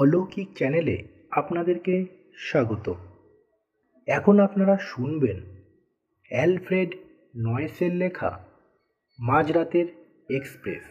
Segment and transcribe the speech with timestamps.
[0.00, 2.94] অলৌকিক চ্যানেলে আপনাদেরকে স্বাগত।
[4.06, 5.40] এখন আপনারা শুনবেন
[6.28, 6.94] অ্যালফ্রেড
[7.36, 8.44] নয়েসের লেখা
[9.20, 9.86] মাঝরাতের
[10.30, 10.82] এক্সপ্রেস।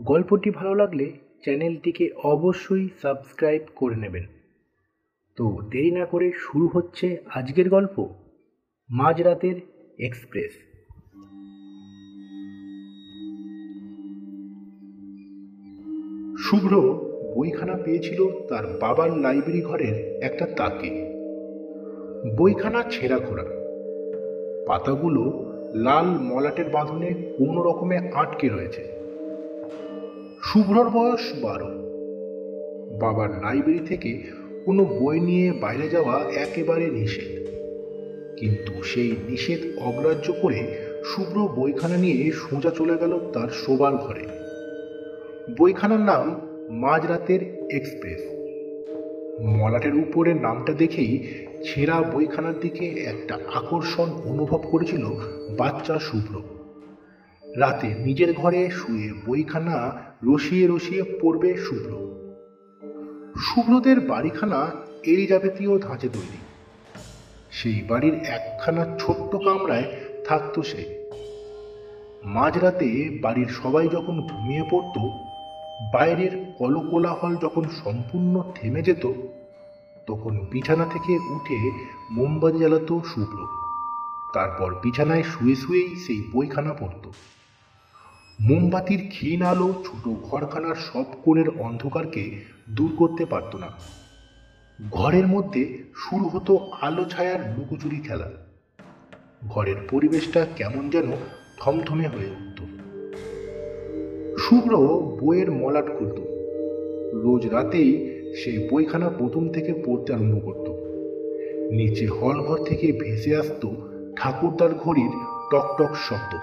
[0.00, 1.12] গল্পটি ভালো লাগলে
[1.42, 4.26] চ্যানেলটিকে অবশ্যই সাবস্ক্রাইব করে নেবেন।
[5.36, 8.14] তো দেরি না করে শুরু হচ্ছে আজকের গল্প
[8.90, 9.54] মাঝরাতের
[9.98, 10.52] এক্সপ্রেস।
[16.44, 17.06] শুভ্র
[17.36, 21.12] বইখানা পেয়েছিল তার বাবার লাইব্রেরি ঘরের একটা তাকে।
[22.36, 23.44] বইখানা ছেঁড়া খোড়া
[24.66, 28.88] পাতাগুলো লাল মলাটের বাঁধনে কোনো রকমে আটকে রয়েছে।
[30.42, 31.66] শুভ্রর বয়স বারো।
[33.00, 34.22] বাবার লাইব্রেরি থেকে
[34.64, 37.46] কোনো বই নিয়ে বাইরে যাওয়া একেবারে নিষেধ।
[38.38, 40.74] কিন্তু সেই নিষেধ অগ্রাহ্য করে
[41.04, 44.26] শুভ্র বইখানা নিয়ে সোজা চলে গেল তার শোবার ঘরে।
[45.58, 48.20] বইখানার নাম মাঝরাতের এক্সপ্রেস।
[49.40, 55.06] মলাটের উপরে নামটা দেখেই ছেঁড়া বইখানার দিকে একটা আকর্ষণ অনুভব করেছিল
[55.58, 56.42] বাচ্চা শুভ্র।
[57.56, 61.90] রাতে নিজের ঘরে শুয়ে বইখানা রসিয়ে রসিয়ে পড়বে শুভ্র।
[63.38, 64.70] শুভ্রদের বাড়িখানা
[65.02, 66.36] এলিজাবেথীয় ধাঁচে তৈরি।
[67.50, 69.84] সেই বাড়ির একখানা ছোট্ট কামরায়
[70.24, 71.10] থাকতো সে।
[72.24, 75.25] মাঝরাতে বাড়ির সবাই যখন ঘুমিয়ে পড়তো
[75.92, 79.12] বাইরের কলকোলাহল যখন সম্পূর্ণ থেমে যেত,
[80.06, 81.70] তখন বিছানা থেকে উঠে
[82.10, 83.46] মোমবাতি জ্বালাতো শুভ্র।
[84.34, 87.08] তারপর বিছানায় শুয়ে শুয়েই সেই বইখানা পড়ত।
[88.40, 93.68] মোমবাতির ক্ষীণ আলো ছোট ঘরখানার সব কোণের অন্ধকারকে দূর করতে পারত না।
[94.90, 98.32] ঘরের মধ্যে শুরু হতো আলো ছায়ার লুকোচুরি খেলা।
[99.48, 101.12] ঘরের পরিবেশটা কেমন যেন
[101.60, 102.75] থমথমে হয়ে উঠত।
[104.38, 104.72] শুভ্র
[105.22, 106.18] বইয়ের মলাট খুলত।
[107.14, 107.90] রোজ রাতেই
[108.34, 110.68] সে বইখানা প্রথম থেকে পড়তে আরম্ভ করত।
[111.72, 113.66] নিচে হল ঘর থেকে ভেসে আসত
[114.16, 115.10] ঠাকুরদার ঘড়ির
[115.50, 116.36] টকটক শব্দ।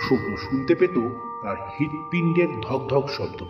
[0.00, 0.96] শুভ্র শুনতে পেত
[1.42, 3.44] তার হৃৎপিণ্ডের ধকধক শব্দ।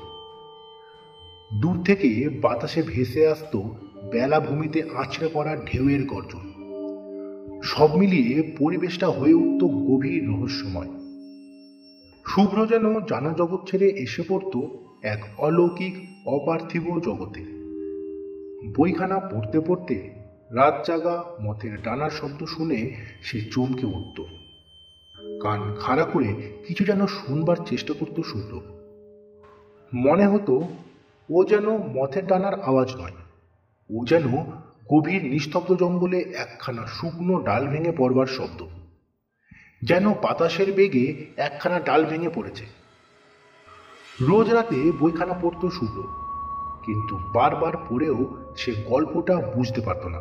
[1.61, 3.61] দূর থেকে বাতাসে ভেসে আসত
[4.13, 6.47] বেলা ভূমিতে আছড়ে পড়া ঢেউয়ের গর্জন।
[7.63, 10.98] সব মিলিয়ে পরিবেশটা হয়ে উঠত গভীর রহস্যময়।
[12.29, 14.61] শুভ্র যেন জানা জগৎ ছেড়ে এসে পড়ত
[15.03, 17.45] এক অলৌকিক, অপার্থিব জগতে।
[18.79, 20.15] বইখানা পড়তে পড়তে
[20.51, 24.23] রাত জাগা মথের ডানার শব্দ শুনে সে চমকে উঠত।
[25.43, 26.35] কান খাড়া করে
[26.67, 28.61] কিছু যেন শুনবার চেষ্টা করত শুভ্র।
[29.95, 30.69] মনে হতো,
[31.31, 33.13] ও যেন মথের ডানার আওয়াজ নয়।
[33.91, 34.25] ও যেন
[34.95, 38.78] গভীর নিস্তব্ধ জঙ্গলে একখানা শুকনো ডাল ভেঙে পড়বার শব্দ।
[39.83, 42.67] যেন বাতাসের বেগে একখানা ডাল ভেঙে পড়েছে।
[44.21, 46.03] রোজ রাতে বইখানা পড়তো শুভ্র,
[46.85, 50.21] কিন্তু বারবার পড়েও সে গল্পটা বুঝতে পারত না।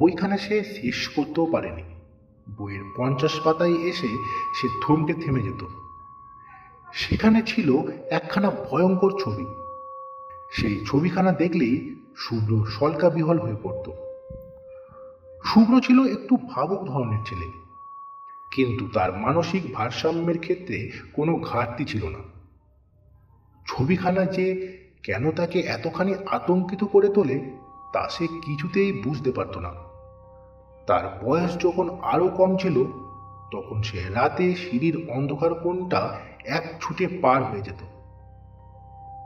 [0.00, 1.82] বইখানা সে শেষ করতেও পারেনি।
[2.58, 4.08] বইয়ের পঞ্চাশ পাতায় এসে
[4.54, 5.62] সে থমকে থেমে যেত।
[6.92, 7.68] সেখানে ছিল
[8.10, 9.46] একখানা ভয়ঙ্কর ছবি।
[10.52, 13.90] সেই ছবিখানা দেখলেই শুভ্র সলকা বিহল হয়ে পড়ত।
[15.44, 17.69] শুভ্র ছিল একটু ভাবুক ধরনের ছেলে।
[18.54, 22.18] কিন্তু তার মানসিক ভারসাম্যের ক্ষেত্রে কোনো ঘাটতি ছিল না।
[23.66, 24.46] ছবিখানা যে
[25.02, 27.56] কেন তাকে এতখানি আতঙ্কিত করে তোলে,
[27.92, 29.72] তা সে কিছুতেই বুঝতে পারত না।
[30.86, 32.84] তার বয়স যখন আরও কম ছিল,
[33.52, 37.89] তখন সে রাতে সিঁড়ির অন্ধকার কোণটা এক ছুটে পার হয়ে যেত।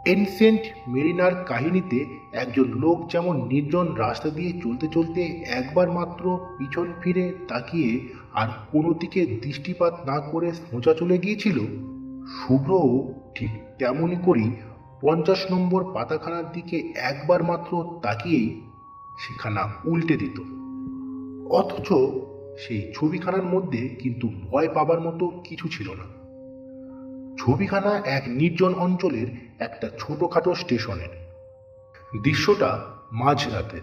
[0.07, 7.33] এনসেন্ট মেরিনার কাহিনীতে একজন লোক যেমন নির্জন রাস্তা দিয়ে চলতে চলতে একবার মাত্র পিছন ফিরে
[7.49, 11.59] তাকিয়ে আর কোনো দিকে দৃষ্টিপাত না করে সোজা চলে গিয়েছিল,
[12.27, 13.49] শুভ্রও ঠিক
[13.79, 14.51] তেমনই করেই
[15.01, 18.61] পঞ্চাশ নম্বর পাতাখানার দিকে একবার মাত্র তাকিয়েই
[19.19, 20.41] সেখানা উল্টে দিত।
[21.51, 21.93] অথচ
[22.59, 26.07] সেই ছবিখানার মধ্যে কিন্তু ভয় পাবার মতো কিছু ছিল না।
[27.39, 31.25] ছবিখানা এক নির্জন অঞ্চলের একটা ছোটখাটো স্টেশনের।
[32.23, 33.81] দৃশ্যটা মাঝরাতে।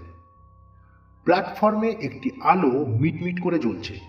[1.24, 4.00] প্ল্যাটফর্মে একটি আলো মিটমিট করে জ্বলছে।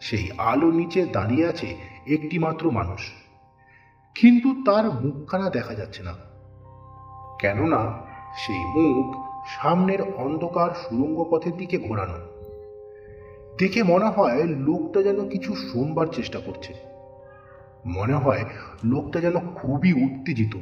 [0.00, 1.76] সেই আলো নিচে দাঁড়িয়ে আছে
[2.06, 3.12] একটি মাত্র মানুষ।
[4.14, 6.14] কিন্তু তার মুখখানা দেখা যাচ্ছে না।
[7.40, 8.06] কেননা
[8.46, 12.18] সেই মুখ সামনের অন্ধকার সুরঙ্গ পথের দিকে ঘোরানো।
[13.58, 16.89] দেখে মনে হয় লোকটা যেন কিছু শুনবার চেষ্টা করছে।
[17.86, 18.44] মনে হয়
[18.84, 20.56] লোকটা যেন খুবই উত্তেজিত।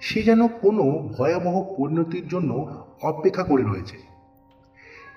[0.00, 0.82] সে যেন কোনো
[1.18, 4.10] ভয়াবহ পরিণতির জন্য অপেক্ষা করে রয়েছে।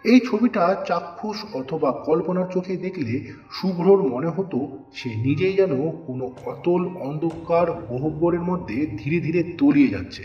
[0.03, 6.87] এই ছবিটা চাক্ষুষ অথবা কল্পনার চোখে দেখলে শুভ্রর মনে হতো সে নিজেই যেন কোনো অতল
[6.87, 10.23] অন্ধকার গহ্বরের মধ্যে ধীরে ধীরে তলিয়ে যাচ্ছে।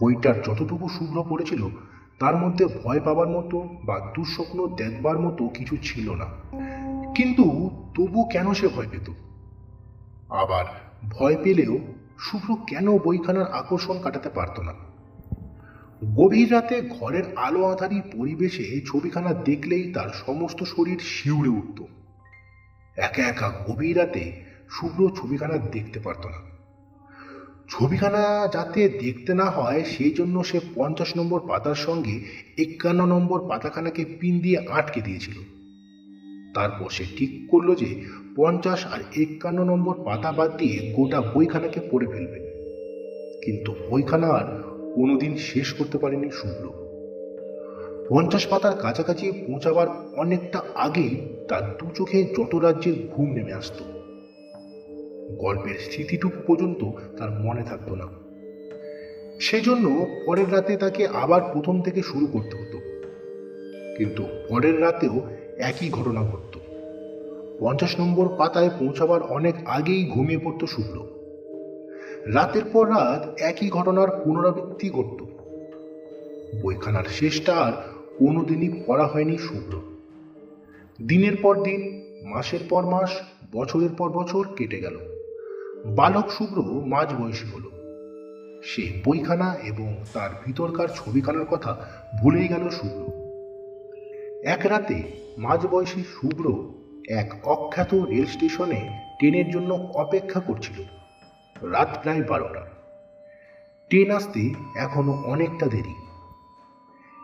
[0.00, 1.68] বইটার যতটুকু শুভ্র পড়েছিল,
[2.18, 6.24] তার মধ্যে ভয় পাবার মতো বা দুঃস্বপ্ন দেখবার মতো কিছু ছিল না।
[7.14, 9.10] কিন্তু তবু কেন সে ভয় পেত?
[10.28, 10.64] আবার
[11.10, 11.78] ভয় পেলেও
[12.18, 14.74] শুভ্র কেন বইখানার আকর্ষণ কাটাতে পারত না?
[16.14, 21.82] গভীর রাতে ঘরের আলো আধারি পরিবেশে ছবিখানা দেখলেই তার সমস্ত শরীর শিউড়ে উঠত।
[22.96, 24.32] একা একা গভীর রাতে
[24.70, 26.50] শুভ্র ছবিখানা দেখতে পারত না।
[27.68, 32.20] ছবিখানা যাতে দেখতে না হয়, সেই জন্য সে পঞ্চাশ নম্বর পাতার সঙ্গে
[32.58, 35.59] একান্ন নম্বর পাতাখানাকে পিন দিয়ে আটকে দিয়েছিল।
[36.54, 37.94] তারপর সে ঠিক করল যে
[38.36, 42.50] পঞ্চাশ আর একান্ন নম্বর পাতা বাদ দিয়ে গোটা বইখানাকে পড়ে ফেলবে।
[43.44, 44.44] কিন্তু বইখানা আর
[44.94, 46.70] কোনোদিন শেষ করতে পারেনি শুভ্র।
[48.08, 49.86] পঞ্চাশ পাতার কাছাকাছি পৌঁছাবার
[50.16, 53.84] অনেকটা আগেই তার দু চোখে যত রাজ্যের ঘুম নেমে আসতো।
[55.36, 58.06] গল্পের স্মৃতিটুকু পর্যন্ত তার মনে থাকতো না।
[59.40, 62.78] সেজন্য পরের রাতে তাকে আবার প্রথম থেকে শুরু করতে হতো।
[63.96, 65.20] কিন্তু পরের রাতেও
[65.60, 66.58] একই ঘটনা ঘটত।
[67.60, 71.06] পঞ্চাশ নম্বর পাতায় পৌঁছাবার অনেক আগেই ঘুমিয়ে পড়তো শুভ্র।
[72.26, 75.24] রাতের পর রাত একই ঘটনার পুনরাবৃত্তি ঘটত।
[76.62, 77.72] বইখানার শেষটা আর
[78.18, 79.80] কোনোদিনই পড়া হয়নি শুভ্র।
[81.06, 83.10] দিনের পর দিন, মাসের পর মাস,
[83.52, 84.98] বছরের পর বছর কেটে গেল।
[85.86, 87.62] বালক শুভ্র মাঝ বয়সী হল।
[88.62, 91.86] সে বইখানা এবং তার ভিতরকার ছবিখানার কথা
[92.22, 93.19] ভুলেই গেল শুভ্র।
[94.44, 95.02] এক রাতে
[95.38, 96.72] মাঝ বয়সী শুভ্র
[97.08, 100.82] এক অখ্যাত রেল স্টেশনে ট্রেনের জন্য অপেক্ষা করছিল।
[101.70, 102.66] রাত প্রায় বারোটা।
[103.88, 105.94] ট্রেন আসতে এখনও অনেকটা দেরি।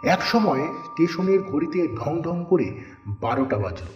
[0.08, 2.74] এক সময় স্টেশনের ঘড়িতে ঢং ঢং করে
[3.06, 3.86] বারোটা বাজল।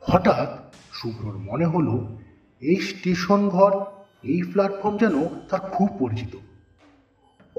[0.00, 2.18] হঠাৎ শুভ্রর মনে হলো,
[2.60, 3.84] এই স্টেশন ঘর,
[4.22, 6.36] এই প্ল্যাটফর্ম যেন তার খুব পরিচিত।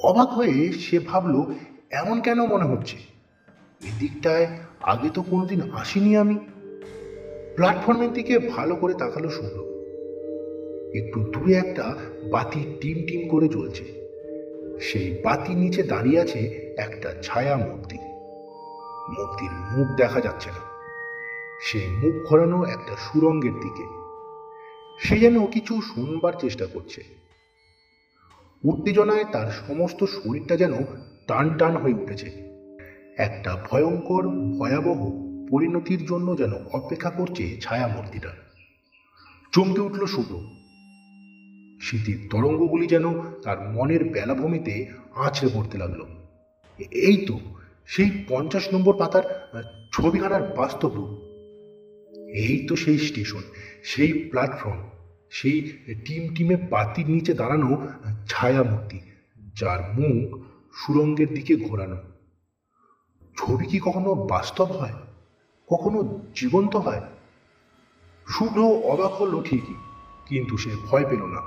[0.04, 1.54] অবাক হয়ে সে ভাবল,
[1.92, 3.17] এমন কেন মনে হচ্ছে?
[3.86, 4.48] এদিকটায়
[4.82, 6.38] আগে তো কোনোদিন আসিনি আমি।
[7.56, 9.68] প্ল্যাটফর্মের দিকে ভালো করে তাকালো শুভ্র।
[10.96, 11.96] একটু দূরে একটা
[12.32, 13.86] বাতি টিম টিম করে জ্বলছে।
[14.80, 16.40] সেই বাতি নিচে দাঁড়িয়ে আছে
[16.78, 17.98] একটা ছায়া মূর্তি।
[19.10, 20.60] মূর্তির মুখ দেখা যাচ্ছে না।
[21.62, 23.84] সেই মুখ ঘোরানো একটা সুরঙ্গের দিকে।
[25.00, 27.04] সে যেন কিছু শুনবার চেষ্টা করছে।
[28.64, 30.74] উত্তেজনায় তার সমস্ত শরীরটা যেন
[31.28, 32.47] টান টান হয়ে উঠেছে।
[33.18, 34.28] একটা ভয়ঙ্কর,
[34.60, 35.12] ভয়াবহ
[35.52, 38.30] পরিণতির জন্য যেন অপেক্ষা করছে ছায়া মূর্তিটা
[39.52, 40.58] চমকে উঠল শুভ
[41.82, 46.06] স্মৃতির তরঙ্গগুলি যেন তার মনের বেলাভূমিতে আছড়ে পড়তে লাগল।
[46.92, 47.40] এই তো,
[47.88, 49.50] সেই পঞ্চাশ নম্বর পাতার
[49.94, 51.10] ছবি ছবিখানার বাস্তব রূপ।
[52.18, 53.42] এই তো সেই স্টেশন,
[53.84, 54.90] সেই প্ল্যাটফর্ম,
[55.30, 57.88] সেই টিম টিমে বাতির নিচে দাঁড়ানো
[58.28, 59.00] ছায়া মূর্তি
[59.56, 60.40] যার মুখ
[60.76, 61.98] সুরঙ্গের দিকে ঘোরানো।
[63.38, 64.94] ছবি কি কখনো বাস্তব হয়?
[65.68, 67.02] কখনো জীবন্ত হয়?
[68.28, 69.74] শুভ্র অবাক হল ঠিকই,
[70.26, 71.42] কিন্তু সে ভয় পেল না।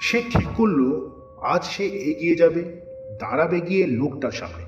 [0.00, 1.10] সে ঠিক করল,
[1.42, 2.62] আজ সে এগিয়ে যাবে,
[3.20, 4.64] দাঁড়াবে গিয়ে লোকটার সামনে।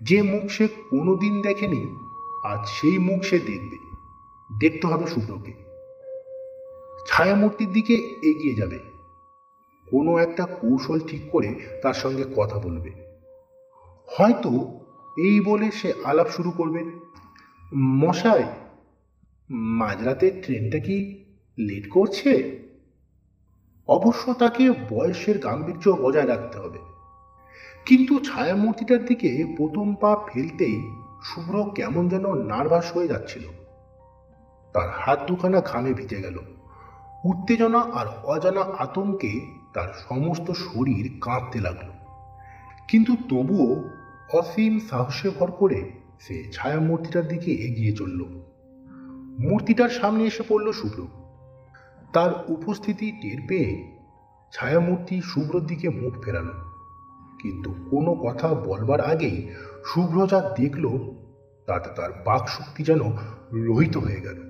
[0.00, 1.96] যে মুখ সে কোনোদিন দেখেনি,
[2.44, 3.76] আজ সেই মুখ সে দেখবে।
[4.60, 5.52] দেখতে হবে শুভ্রকে
[7.08, 8.78] ছায়ামূর্তির দিকে এগিয়ে যাবে।
[9.90, 12.90] কোনো একটা কৌশল ঠিক করে তার সঙ্গে কথা বলবে।
[14.06, 14.78] হয়তো
[15.16, 16.84] এই বলে সে আলাপ শুরু করবে।
[17.76, 18.44] মশাই,
[19.50, 21.24] মাঝরাতে ট্রেনটা কি
[21.58, 22.62] লেট করছে?
[23.88, 26.78] অবশ্য তাকে বয়সের গাম্ভীর্য বজায় রাখতে হবে।
[27.86, 30.90] কিন্তু ছায়ামূর্তিটার দিকে প্রথম পা ফেলতেই
[31.22, 33.42] শুভ্র কেমন যেন নার্ভাস হয়ে যাচ্ছিল।
[34.72, 36.38] তার হাত দুখানা ঘামে ভিজে গেল।
[37.24, 39.40] উত্তেজনা আর অজানা আতঙ্কে
[39.74, 41.90] তার সমস্ত শরীর কাঁপতে লাগল।
[42.88, 43.84] কিন্তু তবুও
[44.32, 48.24] অসীম সাহসে ভর করে সে ছায়ামূর্তিটার দিকে এগিয়ে চলল।
[49.38, 51.06] মূর্তিটার সামনে এসে পড়ল শুভ্র।
[52.12, 53.98] তার উপস্থিতি টের পেয়ে
[54.52, 56.52] ছায়ামূর্তি শুভ্রর দিকে মুখ ফেরালো।
[57.42, 59.48] কিন্তু কোনো কথা বলবার আগেই
[59.86, 60.98] শুভ্র যা দেখল,
[61.66, 63.00] তাতে তার বাক শক্তি যেন
[63.52, 64.42] রহিত হয়ে গেল।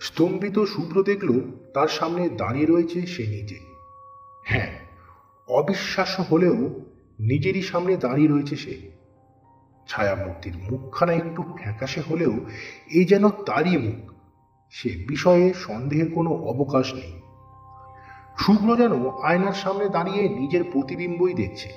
[0.00, 1.40] স্তম্ভিত শুভ্র দেখল,
[1.74, 3.58] তার সামনে দাঁড়িয়ে রয়েছে সে নিজে।
[4.44, 4.78] হ্যাঁ
[5.48, 6.80] অবিশ্বাস্য হলেও
[7.20, 8.98] নিজেরই সামনে দাঁড়িয়ে রয়েছে সে।
[9.88, 12.32] ছায়ামূর্তির মুখখানা একটু ফ্যাকাশে হলেও
[12.90, 14.12] এই যেন তারই মুখ।
[14.70, 17.20] সে বিষয়ে সন্দেহের কোনো অবকাশ নেই।
[18.38, 21.68] শুভ্র যেন আয়নার সামনে দাঁড়িয়ে নিজের প্রতিবিম্বই দেখছে।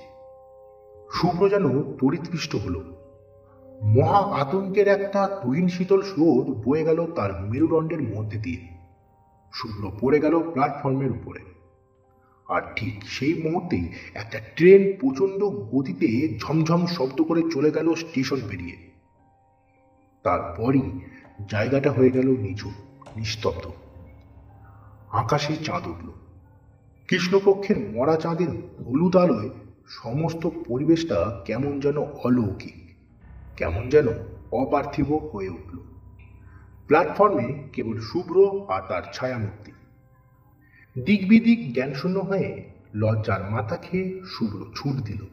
[1.14, 2.84] শুভ্র যেন তড়িৎপৃষ্ট হলো।
[3.82, 8.68] মহা আতঙ্কের একটা তুহিন শীতল স্রোত বয়ে গেল তার মেরুদণ্ডের মধ্যে দিয়ে।
[9.54, 11.61] শুভ্র পড়ে গেল প্ল্যাটফর্মের উপরে।
[12.52, 16.08] আর ঠিক সেই মুহূর্তেই একটা ট্রেন প্রচণ্ড গতিতে
[16.40, 18.78] ঝমঝম শব্দ করে চলে গেল স্টেশন পেরিয়ে।
[20.24, 21.00] তারপরই
[21.50, 22.72] জায়গাটা হয়ে গেল নিচু
[23.16, 23.72] নিস্তব্ধ।
[25.10, 26.10] আকাশে চাঁদ উঠল।
[27.08, 28.50] কৃষ্ণপক্ষের মরা চাঁদের
[28.88, 29.50] হলুদ আলোয়
[29.88, 32.96] সমস্ত পরিবেশটা কেমন যেন অলৌকিক,
[33.58, 34.08] কেমন যেন
[34.52, 35.78] অপার্থিব হয়ে উঠল।
[36.88, 39.72] প্ল্যাটফর্মে কেবল শুভ্র আর তার ছায়ামূর্তি।
[41.06, 45.26] দিক বিদিক জ্ঞানশূন্য হয়ে লজ্জার মাথা খেয়ে শুভ্র ছুট দিল।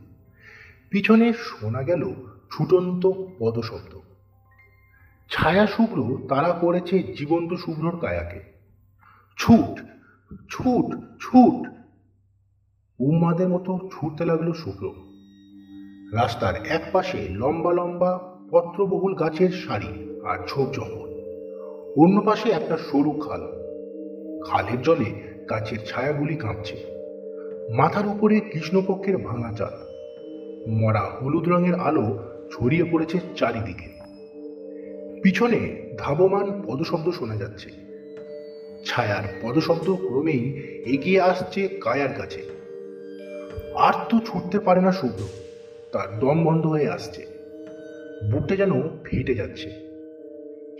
[0.90, 2.14] পিছনে শোনা গেল
[2.50, 3.06] ছুটন্ত
[3.38, 3.98] পদশব্দ।
[5.30, 8.40] ছায়া শুভ্র তারা করেছে জীবন্ত শুভ্রর কায়াকে।
[9.36, 9.80] ছুট
[10.50, 11.68] ছুট ছুট।
[12.98, 14.90] উম্মাদের মতো ছুটতে লাগল শুভ্র।
[16.12, 18.18] রাস্তার এক পাশে লম্বা লম্বা
[18.50, 21.08] পত্রবহুল গাছের সারি আর ঝোপ জঙ্গল
[21.96, 23.42] অন্য পাশে একটা সরু খাল।
[24.46, 26.76] খালের জলে গাছের ছায়াগুলি কাঁপছে।
[27.70, 29.72] মাথার উপরে কৃষ্ণপক্ষের ভাঙা চাঁদ
[30.68, 32.18] মরা হলুদ রঙের আলো
[32.52, 33.98] ছড়িয়ে পড়েছে চারিদিকে।
[35.22, 37.70] পিছনে ধাবমান পদশব্দ শোনা যাচ্ছে।
[38.84, 40.52] ছায়ার পদশব্দ ক্রমেই
[40.86, 42.42] এগিয়ে আসছে কায়ার কাছে।
[43.74, 45.28] আর তো ছুটতে পারে না শুভ্র,
[45.92, 47.22] তার দম বন্ধ হয়ে আসছে।
[48.32, 49.70] বুকটা যেন ফেটে যাচ্ছে।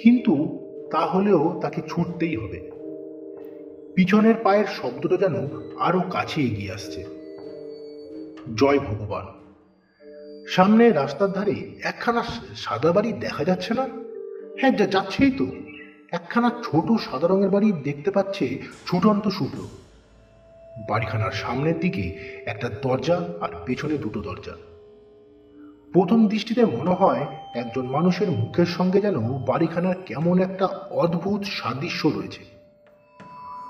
[0.03, 0.59] কিন্তু
[0.91, 2.78] তাহলেও তাকে ছুটতেই হবে।
[3.99, 5.35] পিছনের পায়ের শব্দটা যেন
[5.79, 7.05] আরও কাছে এগিয়ে আসছে।
[8.57, 9.27] জয় ভগবান।
[10.49, 12.23] সামনে রাস্তার ধারে একখানা
[12.57, 13.89] সাদা বাড়ি দেখা যাচ্ছে না?
[14.61, 15.47] হ্যাঁ যা, যাচ্ছেই তো।
[16.13, 19.69] একখানা ছোট সাদা রঙের বাড়ি দেখতে পাচ্ছে ছুটন্ত শুভ্র।
[20.89, 24.53] বাড়িখানার সামনের দিকে একটা দরজা আর পেছনে দুটো দরজা।
[25.93, 32.58] প্রথম দৃষ্টিতে মনে হয় একজন মানুষের মুখের সঙ্গে যেন বাড়িখানার কেমন একটা অদ্ভুত সাদৃশ্য রয়েছে।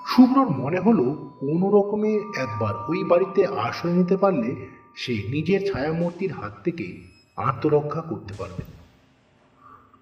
[0.09, 6.53] শুভ্রর মনে হলো কোনো রকমে একবার ওই বাড়িতে আশ্রয় নিতে পারলে সে নিজের ছায়ামূর্তির হাত
[6.65, 7.00] থেকে
[7.37, 8.62] আত্মরক্ষা করতে পারবে।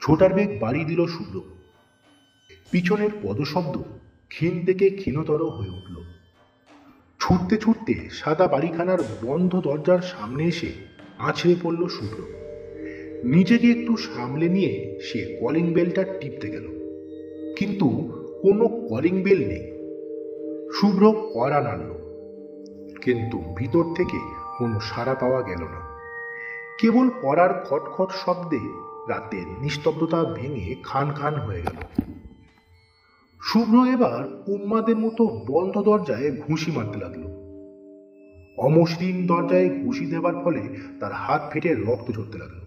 [0.01, 1.41] ছোটার বেগ বাড়ি দিল শুভ্র।
[2.71, 3.79] পিছনের পদশব্দ
[4.29, 6.03] ক্ষীণ থেকে ক্ষীণতর হয়ে উঠল।
[7.21, 10.73] ছুটতে ছুটতে সাদা বাড়িখানার বন্ধ দরজার সামনে এসে
[11.19, 12.23] আছড়ে পড়ল শুভ্র।
[13.25, 16.67] নিজেকে একটু সামলে নিয়ে সে কলিং বেলটা টিপতে গেল।
[17.59, 17.89] কিন্তু
[18.43, 19.76] কোনো কলিং বেল নেই।
[20.75, 21.91] শুভ্র কড়া নাড়ল
[23.03, 24.19] কিন্তু ভিতর থেকে
[24.59, 25.81] কোনো সাড়া পাওয়া গেল না।
[26.79, 28.61] কেবল কড়ার খটখট শব্দে
[29.09, 31.77] রাতের নিস্তব্ধতা ভেঙে খান খান হয়ে গেল।
[33.41, 37.23] শুভ্র এবার উম্মাদের মতো বন্ধ দরজায় ঘুষি মারতে লাগল।
[38.59, 40.69] অমসৃণ দরজায় ঘুষি দেবার ফলে
[41.01, 42.61] তার হাত ফেটে রক্ত ঝরতে লাগল।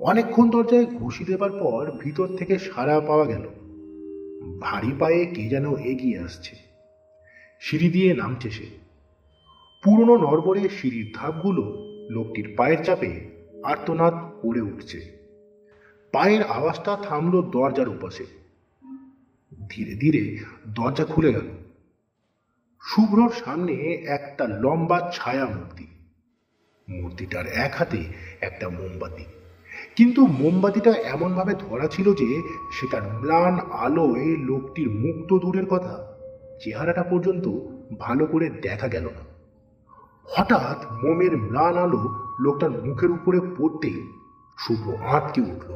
[0.00, 3.42] অনেকক্ষণ দরজায় ঘুষি দেবার পর ভিতর থেকে সাড়া পাওয়া গেল।
[4.60, 6.69] ভারী পায়ে কে যেন এগিয়ে আসছে।
[7.60, 8.66] সিঁড়ি দিয়ে নামছে সে।
[9.84, 13.30] পুরনো নরবরে সিঁড়ির ধাপগুলো লোকটির পায়ের চাপে
[13.64, 15.20] আর্তনাদ করে উঠছে।
[16.12, 18.26] পায়ের আওয়াজটা থামলো দরজার উপাসে।
[19.70, 20.38] ধীরে ধীরে
[20.68, 21.48] দরজা খুলে গেল।
[22.82, 25.86] শুভ্রর সামনে একটা লম্বা ছায়া মূর্তি।
[26.88, 28.04] মূর্তিটার এক হাতে
[28.40, 29.24] একটা মোমবাতি।
[29.96, 36.09] কিন্তু মোমবাতিটা এমনভাবে ধরা ছিল যে সেটার ম্লান আলোয় লোকটির মুখ তো দূরের কথা
[36.60, 37.48] চেহারাটা পর্যন্ত
[37.98, 39.30] ভালো করে দেখা গেল না।
[40.24, 44.06] হঠাৎ মোমের ম্লান আলো লোকটার মুখের উপরে পড়তেই
[44.58, 45.72] শুভ্র আঁতকে উঠল।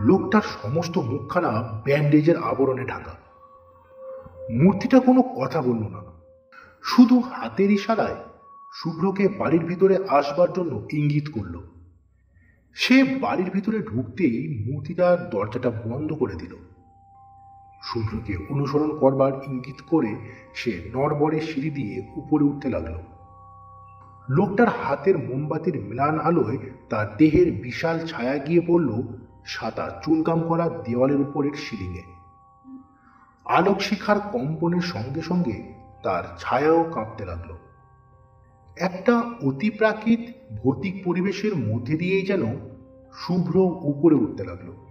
[0.00, 1.50] লোকটার সমস্ত মুখখানা
[1.84, 3.14] ব্যান্ডেজের আবরণে ঢাকা।
[4.50, 6.02] মূর্তিটা কোনো কথা বলল না।
[6.82, 8.16] শুধু হাতের ইশারায়
[8.74, 11.58] শুভ্রকে বাড়ির ভিতরে আসবার জন্য ইঙ্গিত করল।
[12.74, 16.56] সে বাড়ির ভিতরে ঢুকতেই মূর্তিটা দরজাটা বন্ধ করে দিল।
[17.84, 20.14] শুভ্রকে অনুসরণ করবার ইঙ্গিত করে
[20.54, 22.98] সে নড়বড়ে সিঁড়ি দিয়ে উপরে উঠতে লাগল।
[24.28, 26.58] লোকটার হাতের মোমবাতির ম্লান আলোয়
[26.90, 29.02] তার দেহের বিশাল ছায়া গিয়ে পড়ল
[29.44, 32.02] সাদা চুনকাম করা দেওয়ালের উপরের সিলিংয়ে।
[33.44, 35.72] আলোক শিখার কম্পনের সঙ্গে সঙ্গে
[36.02, 37.54] তার ছায়াও কাঁপতে লাগল।
[38.76, 40.20] একটা অতিপ্রাকৃত
[40.62, 42.42] ভৌতিক পরিবেশের মধ্যে দিয়েই যেন
[43.14, 44.83] শুভ্র উপরে উঠতে লাগল।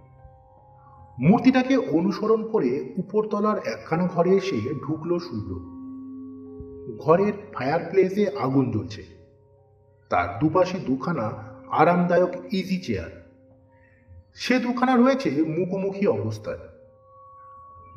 [1.20, 5.74] মূর্তিটাকে অনুসরণ করে উপরতলার একখানা ঘরে এসে ঢুকলো শুভ্র
[6.98, 9.04] ঘরের ফায়ার প্লেসে আগুন জ্বলছে।
[10.08, 11.32] তার দুপাশে দুখানা
[11.70, 13.24] আরামদায়ক ইজি চেয়ার
[14.34, 16.58] সে দুখানা রয়েছে মুখোমুখি অবস্থায়।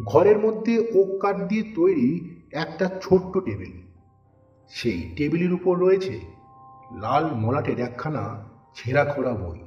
[0.03, 3.71] ঘরের মধ্যে ওক কাঠ দিয়ে তৈরি একটা ছোট্ট টেবিল।
[4.69, 6.19] সেই টেবিলের উপর রয়েছে
[6.91, 8.43] লাল মলাটের একখানা
[8.75, 9.66] ছেঁড়া খোড়া বই।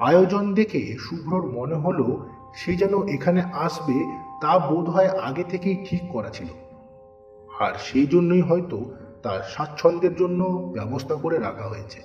[0.00, 2.26] আয়োজন দেখে শুভ্রর মনে হলো
[2.56, 3.96] সে যেন এখানে আসবে
[4.42, 6.46] তা বোধ হয় আগে থেকেই ঠিক করা ছিল।
[7.60, 12.00] আর সেই জন্যই হয়তো তার স্বাচ্ছন্দ্যের জন্য ব্যবস্থা করে রাখা হয়েছে।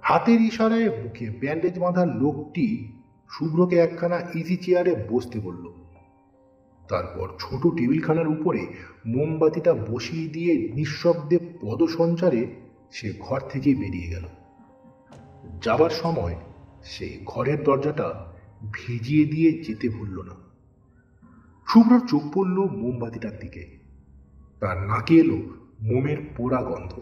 [0.00, 2.92] হাতের ইশারায় মুখে ব্যান্ডেজ বাঁধার লোকটি
[3.30, 5.64] শুভ্রকে একখানা ইজি চেয়ারে বসতে বলল।
[6.88, 8.66] তারপর ছোট টেবিলখানার উপরে
[9.06, 12.46] মোমবাতিটা বসিয়ে দিয়ে নিঃশব্দে পদসঞ্চারে
[12.90, 14.24] সে ঘর থেকে বেরিয়ে গেল।
[15.62, 16.36] যাবার সময়
[16.84, 18.32] সে ঘরের দরজাটা
[18.72, 20.34] ভিজিয়ে দিয়ে যেতে ভুলল না।
[21.68, 23.78] শুভ্র চোখ পড়ল মোমবাতিটার দিকে।
[24.60, 25.36] তার নাকে এলো
[25.82, 26.92] মোমের পোড়া গন্ধ।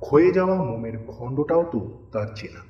[0.00, 2.60] ক্ষয়ে যাওয়া মোমের খণ্ডটাও তো তার চেনা।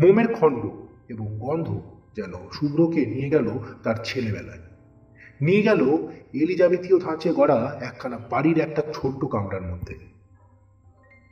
[0.00, 0.66] মোমের খণ্ড
[1.08, 1.80] এবং গন্ধ
[2.16, 4.58] যেন শুভ্রকে নিয়ে গেল তার ছেলেবেলায়।
[5.40, 10.11] নিয়ে গেল এলিজাবেথীয় ধাঁচে গড়া একখানা বাড়ির একটা ছোট্ট কামরার মধ্যে।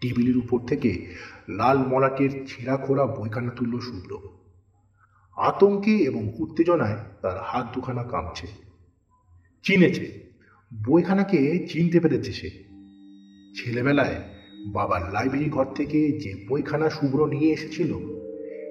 [0.01, 1.07] টেবিলের উপর থেকে
[1.49, 4.19] লাল মলাটের ছেঁড়া খোড়া বইখানা তুলল শুভ্র।
[5.37, 8.47] আতঙ্কে এবং উত্তেজনায় তার হাত দুখানা কাঁপছে।
[9.63, 10.31] চিনেছে।
[10.89, 12.51] বইখানাকে চিনতে পেরেছে সে।
[13.57, 14.15] ছেলেবেলায়
[14.73, 17.95] বাবার লাইব্রেরি ঘর থেকে যে বইখানা শুভ্র নিয়ে এসেছিল,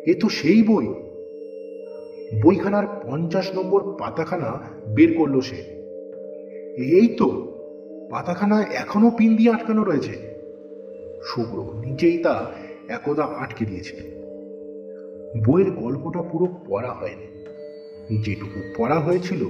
[0.08, 0.88] এ তো সেই বই।
[2.44, 5.56] বইখানার পঞ্চাশ নম্বর পাতাখানা বের করল সে।
[6.78, 7.30] এই তো,
[8.12, 10.29] পাতাখানা এখনও পিন দিয়ে আটকানো রয়েছে।
[11.24, 12.52] শুভ্র, নিজেই তা
[12.88, 14.00] একদা আটকে দিয়েছিল
[15.48, 17.28] বইয়ের গল্পটা পুরো পড়া হয়নি।
[18.18, 19.46] যেটুকু পড়া হয়েছিল,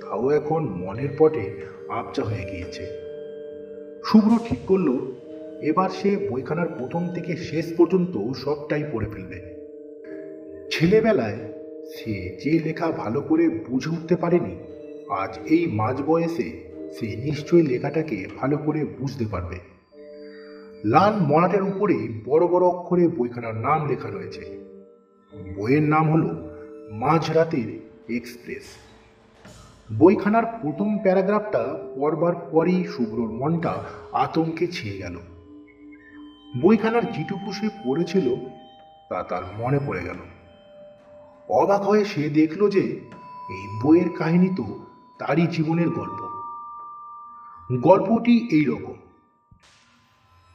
[0.00, 1.50] তাও এখন মনের পটে
[1.88, 2.86] আবজা হয়ে গিয়েছে।
[4.04, 4.98] শুভ্র ঠিক করল,
[5.62, 9.38] এবার সে বইখানার প্রথম থেকে শেষ পর্যন্ত সবটাই পড়ে ফেলবে।
[10.70, 11.38] ছেলেবেলায়
[11.94, 14.56] সে যে লেখা ভালো করে বুঝে উঠতে পারেনি,
[15.10, 19.71] আজ এই মাঝ বয়সে সে নিশ্চয়ই লেখাটাকে ভালো করে বুঝতে পারবে।
[20.84, 24.64] লাল মলাটের উপরে বড় বড় অক্ষরে বইখানার নাম লেখা রয়েছে।
[25.56, 26.48] বইয়ের নাম হলো
[26.90, 28.62] মাঝরাতের এক্সপ্রেস।
[29.98, 31.58] বইখানার প্রথম প্যারাগ্রাফটা
[31.96, 35.18] পড়বার পরই শুভ্রর মনটা আতঙ্কে ছেয়ে গেল।
[36.62, 38.34] বইখানার যেটুকু সে পড়েছিল,
[39.08, 40.16] তা তার মনে পড়ে গেল।
[41.48, 42.80] অবাক হয়ে সে দেখল যে,
[43.50, 44.78] এই বইয়ের কাহিনী তো
[45.18, 46.28] তারই জীবনের গল্প।
[47.82, 48.94] গল্পটি এই রকম।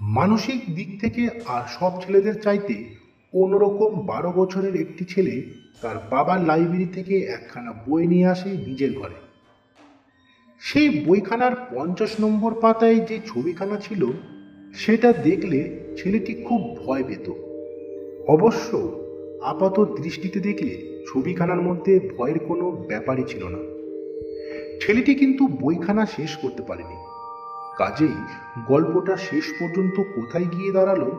[0.01, 2.85] মানসিক দিক থেকে আর সব ছেলেদের চাইতে
[3.33, 5.41] অন্যরকম বারো বছরের একটি ছেলে
[5.81, 9.15] তার বাবার লাইব্রেরি থেকে একখানা বই নিয়ে আসে নিজের ঘরে।
[10.59, 14.05] সেই বইখানার পঞ্চাশ নম্বর পাতায় যে ছবিখানা ছিল,
[14.73, 17.31] সেটা দেখলে ছেলেটি খুব ভয় পেত।
[18.27, 18.99] অবশ্য
[19.43, 23.59] আপাত দৃষ্টিতে দেখলে ছবিখানার মধ্যে ভয়ের কোনো ব্যাপারই ছিল না।
[24.81, 27.06] ছেলেটি কিন্তু বইখানা শেষ করতে পারেনি।
[27.77, 28.15] কাজেই
[28.67, 31.11] গল্পটা শেষ পর্যন্ত কোথায় গিয়ে দাঁড়াল,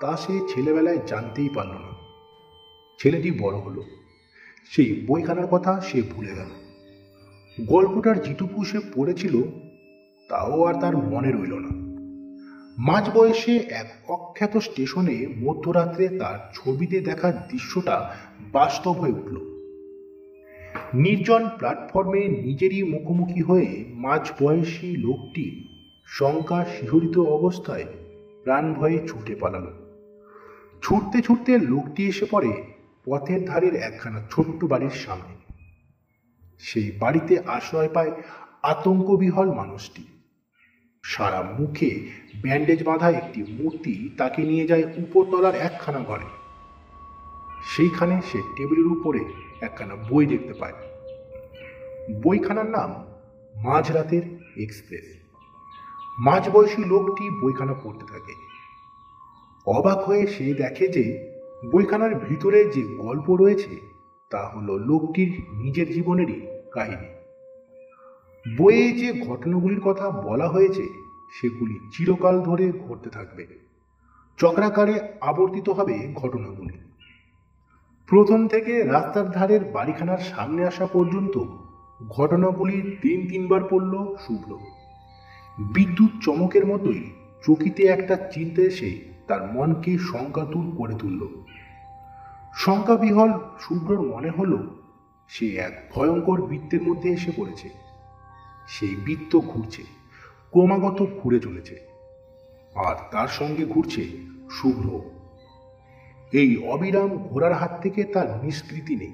[0.00, 1.92] তা সে ছেলেবেলায় জানতেই পারল না।
[2.98, 3.82] ছেলেটি বড় হলো।
[4.70, 6.48] সেই বইখানার কথা সে ভুলে গেল।
[7.66, 9.42] গল্পটার যেটুকু সে পড়েছিল,
[10.28, 11.82] তাও আর তার মনে রইল না।
[12.78, 18.14] মাঝ বয়সে এক অখ্যাত স্টেশনে মধ্যরাত্রে তার ছবিতে দেখা দৃশ্যটা
[18.52, 19.36] বাস্তব হয়ে উঠল।
[20.94, 25.71] নির্জন প্ল্যাটফর্মে নিজেরই মুখোমুখি হয়ে মাঝ বয়সী লোকটি
[26.18, 27.84] শঙ্কা শিহরিত অবস্থায়
[28.44, 29.72] প্রাণ ভয়ে ছুটে পালালো।
[30.82, 32.62] ছুটতে ছুটতে লোকটি এসে পড়ে
[33.04, 35.36] পথের ধারের একখানা ছোট্ট বাড়ির সামনে।
[36.58, 38.12] সেই বাড়িতে আশ্রয় পায়
[38.62, 40.04] আতঙ্কবিহল মানুষটি।
[41.02, 42.00] সারা মুখে
[42.42, 46.26] ব্যান্ডেজ বাঁধা একটি মূর্তি তাকে নিয়ে যায় উপরতলার একখানা ঘরে।
[47.76, 49.20] সেইখানে সে টেবিলের উপরে
[49.60, 50.74] একখানা বই দেখতে পায়।
[52.22, 53.04] বইখানার নাম
[53.54, 54.22] মাঝরাতের
[54.56, 55.21] এক্সপ্রেস।
[56.18, 58.34] মাঝবয়সী লোকটি বইখানা পড়তে থাকে।
[59.66, 61.32] অবাক হয়ে সে দেখে যে
[61.72, 63.80] বইখানার ভিতরে যে গল্প রয়েছে,
[64.30, 67.08] তা হলো লোকটির নিজের জীবনেরই কাহিনী।
[68.58, 70.88] বইয়ে যে ঘটনাগুলির কথা বলা হয়েছে,
[71.40, 73.46] সেগুলি চিরকাল ধরে ঘটতে থাকবে।
[74.36, 76.78] চক্রাকারে আবর্তিত হবে ঘটনাগুলি।
[78.06, 81.44] প্রথম থেকে রাস্তার ধারের বাড়িখানার সামনে আসা পর্যন্ত
[82.08, 84.58] ঘটনাগুলি তিন তিনবার পড়ল শুভ্র।
[85.58, 87.10] বিদ্যুৎ চমকের মতোই
[87.46, 91.28] চকিতে একটা চিন্তা এসে তার মনকে শঙ্কাতুর করে তুলল।
[92.54, 94.76] শঙ্কাবিহল শুভ্রর মনে হলো,
[95.28, 97.68] সে এক ভয়ঙ্কর বৃত্তের মধ্যে এসে পড়েছে।
[98.68, 99.82] সেই বৃত্ত ঘুরছে,
[100.50, 101.76] ক্রমাগত ঘুরে চলেছে,
[102.74, 104.06] আর তার সঙ্গে ঘুরছে
[104.50, 105.00] শুভ্র।
[106.32, 109.12] এই অবিরাম ঘোরার হাত থেকে তার নিষ্কৃতি নেই।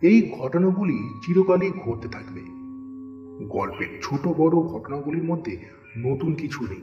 [0.00, 2.55] এই ঘটনাগুলি চিরকালই ঘটতে থাকবে।
[3.44, 6.82] গল্পের ছোট বড় ঘটনাগুলির মধ্যে নতুন কিছু নেই।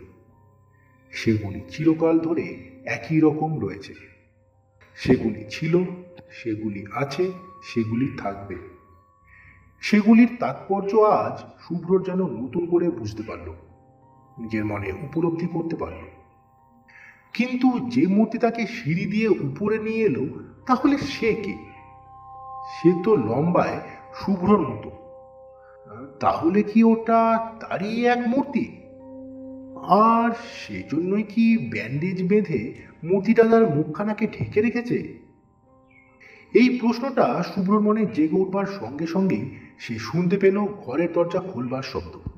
[1.12, 3.94] সেগুলি চিরকাল ধরে একই রকম রয়েছে।
[4.96, 5.84] সেগুলি ছিল,
[6.32, 7.32] সেগুলি আছে,
[7.64, 8.56] সেগুলি থাকবে।
[9.82, 13.54] সেগুলির তাৎপর্য আজ শুভ্রর যেন নতুন করে বুঝতে পারল,
[14.38, 16.02] নিজের মনে উপলব্ধি করতে পারল।
[17.34, 21.54] কিন্তু যে মূর্তি তাকে সিঁড়ি দিয়ে উপরে নিয়ে এলো, তাহলে সে কে?
[22.74, 23.82] সে তো লম্বায়
[24.16, 25.03] শুভ্রর মতো।
[26.20, 28.78] তাহলে কি ওটা তারই এক মূর্তি?
[29.90, 35.24] আর সেজন্যই কি ব্যান্ডেজ বেঁধে মূর্তিটা তার মুখখানাকে ঢেকে রেখেছে?
[36.54, 42.30] এই প্রশ্নটা শুভ্রর মনে জেগে উঠবার সঙ্গে সঙ্গেই সে শুনতে পেল ঘরের দরজা খুলবার শব্দ।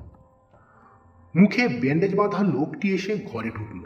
[1.36, 3.80] মুখে ব্যান্ডেজ বাঁধা লোকটি এসে ঘরে ঢুকল।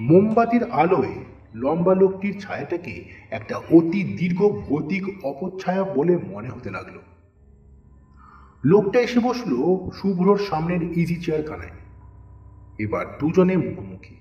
[0.00, 1.12] মোমবাতির আলোয়
[1.54, 6.98] লম্বা লোকটির ছায়াটাকে একটা অতি দীর্ঘ ভৌতিক অপচ্ছায়া বলে মনে হতে লাগল।
[8.64, 9.52] লোকটা এসে বসল
[9.90, 11.70] শুভ্রর সামনের ইজি চেয়ার কানায়
[12.78, 14.14] এবার দুজনে মুখোমুখি।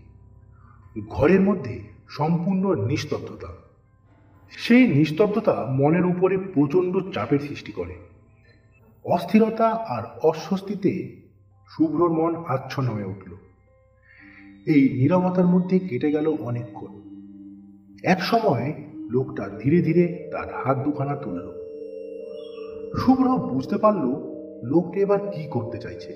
[1.07, 3.47] ঘরের মধ্যে সম্পূর্ণ নিস্তব্ধতা।
[4.51, 7.95] সেই নিস্তব্ধতা মনের উপরে প্রচণ্ড চাপের সৃষ্টি করে।
[9.05, 11.21] অস্থিরতা আর অস্বস্তিতে
[11.69, 13.33] শুভ্রর মন আচ্ছন্ন হয়ে উঠল।
[14.65, 17.01] এই নীরবতার মধ্যে কেটে গেল অনেকক্ষণ।
[18.03, 18.73] এক সময়
[19.09, 21.59] লোকটা ধীরে ধীরে তার হাত দুখানা তুলল।
[22.97, 24.28] শুভ্র বুঝতে পারল
[24.63, 26.13] লোকটা এবার কি করতে চাইছে?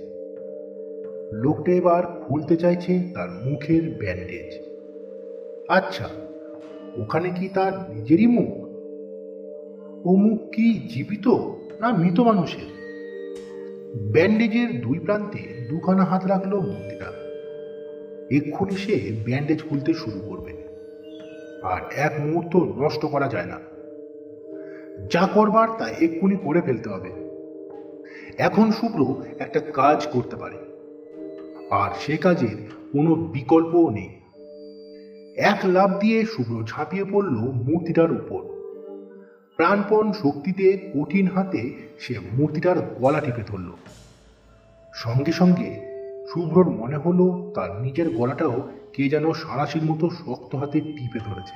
[1.33, 4.59] লোকটা এবার খুলতে চাইছে তার মুখের ব্যান্ডেজ
[5.69, 6.09] আচ্ছা
[6.97, 8.63] ওখানে কি তার নিজেরই মুখ?
[10.07, 11.27] ও মুখ কি জীবিত
[11.79, 12.73] না মৃত মানুষের?
[14.11, 17.05] ব্যান্ডেজের দুই প্রান্তে দুখানা হাত রাখল মূর্তিটা
[18.31, 20.53] এক্ষুনি সে ব্যান্ডেজ খুলতে শুরু করবে।
[21.63, 23.59] আর এক মুহূর্ত নষ্ট করা যায় না।
[25.11, 27.32] যা করবার তা এক্ষুনি করে ফেলতে হবে।
[28.37, 30.57] এখন শুভ্র একটা কাজ করতে পারে।
[31.71, 34.19] আর সে কাজের কোনো বিকল্পও নেই।
[35.37, 38.43] এক লাভ দিয়ে শুভ্র ঝাঁপিয়ে পড়ল মূর্তিটার উপর।
[39.55, 43.71] প্রাণপণ শক্তিতে কঠিন হাতে সে মূর্তিটার গলা টিপে ধরল।
[44.93, 45.93] সঙ্গে সঙ্গে
[46.33, 51.55] শুভ্রর মনে হলো তার নিজের গলাটাও কে যেন সারাশির মতো শক্ত হাতে টিপে ধরেছে।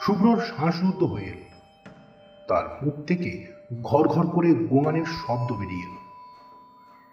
[0.00, 1.44] শুভ্রর শ্বাসরুদ্ধ হয়ে এলো।
[2.48, 6.00] তার মুখ থেকে ঘর ঘর করে গোঙানির শব্দ বেরিয়ে এলো।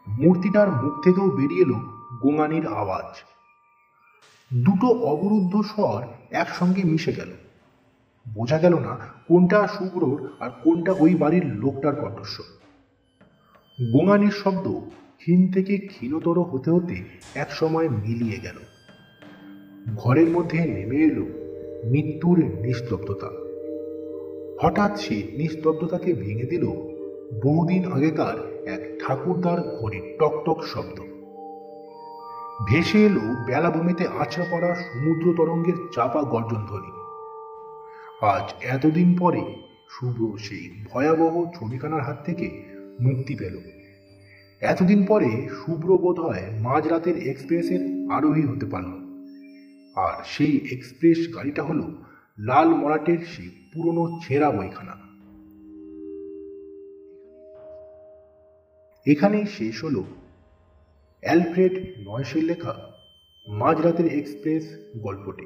[0.07, 1.73] মূর্তিটার মুখ থেকেও বেরিয়ে এলো
[2.21, 3.15] গোঙানির আওয়াজ।
[4.63, 7.31] দুটো অবরুদ্ধ স্বর একসঙ্গে মিশে গেল।
[8.33, 12.45] বোঝা গেল না কোনটা শুভ্রর আর কোনটা ওই বাড়ির লোকটার কণ্ঠস্বর।
[13.91, 14.79] গোঙানির শব্দ
[15.17, 17.03] ক্ষীণ থেকে ক্ষীণতর হতে হতে
[17.35, 18.55] একসময় মিলিয়ে গেল।
[19.95, 21.25] ঘরের মধ্যে নেমে এলো
[21.87, 23.50] মৃত্যুর নিস্তব্ধতা।
[24.63, 26.65] হঠাৎ সে নিস্তব্ধতাকে ভেঙে দিল।
[27.43, 31.01] বহুদিন আগেকার এক ঠাকুরদার ঘড়ির টকটক শব্দ।
[32.69, 36.91] ভেসে এলো বেলাভূমিতে আছড়া পড়া সমুদ্র তরঙ্গের চাপা গর্জন ধ্বনি।
[38.25, 39.55] আজ এতদিন পরে
[39.89, 42.63] শুভ্র সেই ভয়াবহ ছবিখানার হাত থেকে
[43.01, 43.57] মুক্তি পেল।
[44.61, 48.91] এতদিন পরে শুভ্র বোধ হয় মাঝরাতের এক্সপ্রেসের আরোহী হতে পারল।
[49.95, 51.83] আর সেই এক্সপ্রেস গাড়িটা হলো
[52.39, 54.95] লাল মরাটের সেই পুরনো ছেঁড়া বইখানা।
[59.05, 60.03] এখানেই শেষ হল
[61.21, 62.73] অ্যালফ্রেড নয়সের লেখা
[63.47, 64.63] মাঝরাতের এক্সপ্রেস
[64.97, 65.45] গল্পটি।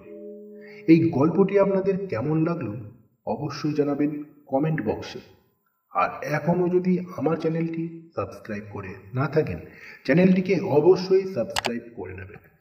[0.87, 2.75] এই গল্পটি আপনাদের কেমন লাগল
[3.25, 5.19] অবশ্যই জানাবেন কমেন্ট বক্সে।
[5.91, 9.59] আর এখনও যদি আমার চ্যানেলটি সাবস্ক্রাইব করে না থাকেন,
[10.05, 12.54] চ্যানেলটিকে অবশ্যই সাবস্ক্রাইব করে নেবেন।